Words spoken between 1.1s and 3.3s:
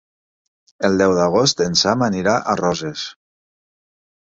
d'agost en Sam anirà a Roses.